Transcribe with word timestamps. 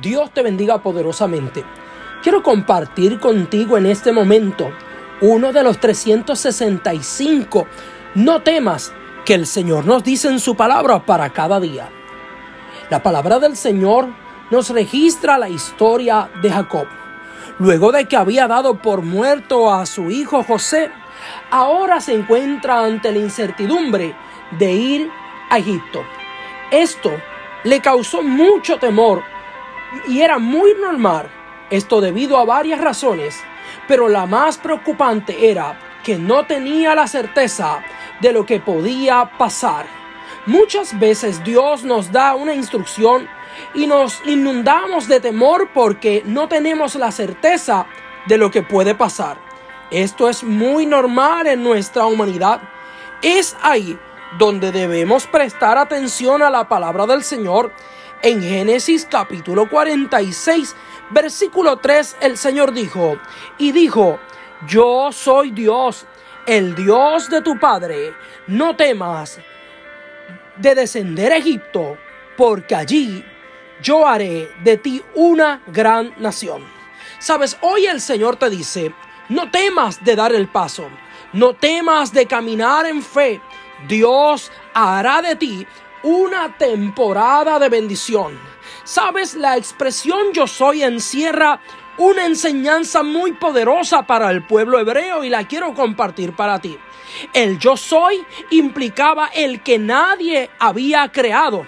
Dios 0.00 0.30
te 0.32 0.42
bendiga 0.42 0.82
poderosamente. 0.82 1.64
Quiero 2.22 2.42
compartir 2.42 3.18
contigo 3.18 3.76
en 3.76 3.86
este 3.86 4.12
momento 4.12 4.70
uno 5.20 5.52
de 5.52 5.62
los 5.62 5.78
365 5.78 7.66
no 8.14 8.42
temas 8.42 8.92
que 9.24 9.34
el 9.34 9.46
Señor 9.46 9.86
nos 9.86 10.02
dice 10.02 10.28
en 10.28 10.40
su 10.40 10.56
palabra 10.56 11.04
para 11.04 11.30
cada 11.30 11.60
día. 11.60 11.88
La 12.90 13.02
palabra 13.02 13.38
del 13.38 13.56
Señor 13.56 14.08
nos 14.50 14.70
registra 14.70 15.38
la 15.38 15.48
historia 15.48 16.28
de 16.42 16.50
Jacob. 16.50 16.86
Luego 17.58 17.92
de 17.92 18.06
que 18.06 18.16
había 18.16 18.48
dado 18.48 18.78
por 18.78 19.02
muerto 19.02 19.72
a 19.72 19.86
su 19.86 20.10
hijo 20.10 20.42
José, 20.42 20.90
ahora 21.50 22.00
se 22.00 22.14
encuentra 22.14 22.84
ante 22.84 23.12
la 23.12 23.18
incertidumbre 23.18 24.16
de 24.58 24.72
ir 24.72 25.10
a 25.50 25.58
Egipto. 25.58 26.02
Esto 26.70 27.12
le 27.64 27.80
causó 27.80 28.22
mucho 28.22 28.78
temor 28.78 29.22
y 30.08 30.20
era 30.20 30.38
muy 30.38 30.74
normal, 30.74 31.30
esto 31.70 32.00
debido 32.00 32.38
a 32.38 32.44
varias 32.44 32.80
razones, 32.80 33.40
pero 33.88 34.08
la 34.08 34.26
más 34.26 34.58
preocupante 34.58 35.50
era 35.50 35.78
que 36.02 36.16
no 36.16 36.46
tenía 36.46 36.94
la 36.94 37.06
certeza 37.06 37.82
de 38.20 38.32
lo 38.32 38.44
que 38.44 38.60
podía 38.60 39.32
pasar. 39.38 39.86
Muchas 40.46 40.98
veces 40.98 41.44
Dios 41.44 41.84
nos 41.84 42.10
da 42.10 42.34
una 42.34 42.54
instrucción 42.54 43.28
y 43.74 43.86
nos 43.86 44.20
inundamos 44.26 45.08
de 45.08 45.20
temor 45.20 45.70
porque 45.72 46.22
no 46.26 46.48
tenemos 46.48 46.94
la 46.96 47.12
certeza 47.12 47.86
de 48.26 48.38
lo 48.38 48.50
que 48.50 48.62
puede 48.62 48.94
pasar. 48.94 49.36
Esto 49.90 50.28
es 50.28 50.42
muy 50.42 50.86
normal 50.86 51.46
en 51.46 51.62
nuestra 51.62 52.06
humanidad. 52.06 52.60
Es 53.20 53.56
ahí 53.62 53.98
donde 54.38 54.72
debemos 54.72 55.26
prestar 55.26 55.78
atención 55.78 56.42
a 56.42 56.50
la 56.50 56.68
palabra 56.68 57.06
del 57.06 57.22
Señor. 57.22 57.72
En 58.24 58.40
Génesis 58.40 59.04
capítulo 59.10 59.68
46, 59.68 60.76
versículo 61.10 61.78
3, 61.78 62.18
el 62.20 62.38
Señor 62.38 62.72
dijo, 62.72 63.18
y 63.58 63.72
dijo, 63.72 64.20
yo 64.68 65.10
soy 65.10 65.50
Dios, 65.50 66.06
el 66.46 66.76
Dios 66.76 67.28
de 67.28 67.42
tu 67.42 67.58
Padre, 67.58 68.14
no 68.46 68.76
temas 68.76 69.40
de 70.56 70.72
descender 70.76 71.32
a 71.32 71.38
Egipto, 71.38 71.98
porque 72.36 72.76
allí 72.76 73.24
yo 73.82 74.06
haré 74.06 74.52
de 74.62 74.76
ti 74.76 75.02
una 75.16 75.60
gran 75.66 76.14
nación. 76.18 76.62
Sabes, 77.18 77.58
hoy 77.60 77.86
el 77.86 78.00
Señor 78.00 78.36
te 78.36 78.48
dice, 78.50 78.94
no 79.30 79.50
temas 79.50 80.04
de 80.04 80.14
dar 80.14 80.32
el 80.32 80.46
paso, 80.46 80.88
no 81.32 81.54
temas 81.54 82.12
de 82.12 82.26
caminar 82.26 82.86
en 82.86 83.02
fe, 83.02 83.40
Dios 83.88 84.52
hará 84.74 85.22
de 85.22 85.34
ti 85.34 85.66
una 86.02 86.56
temporada 86.56 87.58
de 87.58 87.68
bendición. 87.68 88.38
Sabes, 88.84 89.34
la 89.34 89.56
expresión 89.56 90.32
yo 90.32 90.46
soy 90.46 90.82
encierra 90.82 91.60
una 91.98 92.26
enseñanza 92.26 93.02
muy 93.02 93.32
poderosa 93.32 94.02
para 94.02 94.30
el 94.30 94.44
pueblo 94.46 94.78
hebreo 94.78 95.24
y 95.24 95.28
la 95.28 95.46
quiero 95.46 95.74
compartir 95.74 96.34
para 96.34 96.58
ti. 96.58 96.76
El 97.32 97.58
yo 97.58 97.76
soy 97.76 98.24
implicaba 98.50 99.26
el 99.26 99.62
que 99.62 99.78
nadie 99.78 100.50
había 100.58 101.10
creado 101.12 101.66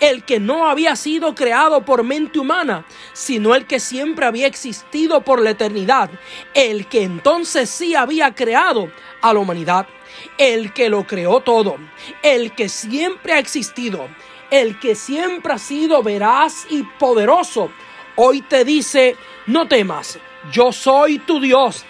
el 0.00 0.24
que 0.24 0.40
no 0.40 0.68
había 0.68 0.96
sido 0.96 1.34
creado 1.34 1.84
por 1.84 2.04
mente 2.04 2.38
humana, 2.38 2.84
sino 3.12 3.54
el 3.54 3.66
que 3.66 3.80
siempre 3.80 4.26
había 4.26 4.46
existido 4.46 5.22
por 5.22 5.40
la 5.40 5.50
eternidad, 5.50 6.10
el 6.54 6.86
que 6.86 7.02
entonces 7.02 7.70
sí 7.70 7.94
había 7.94 8.34
creado 8.34 8.90
a 9.20 9.32
la 9.32 9.40
humanidad, 9.40 9.86
el 10.38 10.72
que 10.72 10.88
lo 10.88 11.06
creó 11.06 11.40
todo, 11.40 11.76
el 12.22 12.52
que 12.52 12.68
siempre 12.68 13.32
ha 13.32 13.38
existido, 13.38 14.08
el 14.50 14.78
que 14.78 14.94
siempre 14.94 15.54
ha 15.54 15.58
sido 15.58 16.02
veraz 16.02 16.66
y 16.70 16.82
poderoso, 16.82 17.70
hoy 18.16 18.42
te 18.42 18.64
dice, 18.64 19.16
no 19.46 19.68
temas, 19.68 20.18
yo 20.50 20.72
soy 20.72 21.18
tu 21.18 21.40
Dios. 21.40 21.84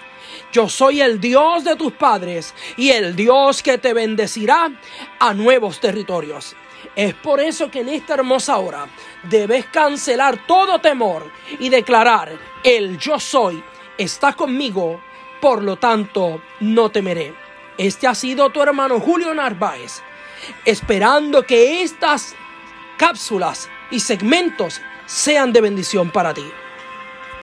Yo 0.52 0.68
soy 0.68 1.00
el 1.00 1.18
Dios 1.18 1.64
de 1.64 1.76
tus 1.76 1.94
padres 1.94 2.54
y 2.76 2.90
el 2.90 3.16
Dios 3.16 3.62
que 3.62 3.78
te 3.78 3.94
bendecirá 3.94 4.70
a 5.18 5.32
nuevos 5.32 5.80
territorios. 5.80 6.54
Es 6.94 7.14
por 7.14 7.40
eso 7.40 7.70
que 7.70 7.80
en 7.80 7.88
esta 7.88 8.14
hermosa 8.14 8.58
hora 8.58 8.86
debes 9.22 9.64
cancelar 9.66 10.46
todo 10.46 10.78
temor 10.78 11.30
y 11.58 11.70
declarar, 11.70 12.38
el 12.62 12.98
yo 12.98 13.18
soy 13.18 13.64
está 13.96 14.34
conmigo, 14.34 15.00
por 15.40 15.62
lo 15.62 15.76
tanto 15.76 16.42
no 16.60 16.90
temeré. 16.90 17.34
Este 17.78 18.06
ha 18.06 18.14
sido 18.14 18.50
tu 18.50 18.60
hermano 18.60 19.00
Julio 19.00 19.32
Narváez, 19.32 20.02
esperando 20.66 21.44
que 21.44 21.82
estas 21.82 22.34
cápsulas 22.98 23.70
y 23.90 24.00
segmentos 24.00 24.82
sean 25.06 25.50
de 25.54 25.62
bendición 25.62 26.10
para 26.10 26.34
ti. 26.34 26.44